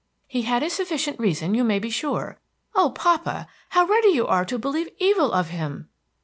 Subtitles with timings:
[0.27, 2.39] "He had a sufficient reason, you may be sure.
[2.73, 5.89] Oh, papa, how ready you are to believe evil of him!"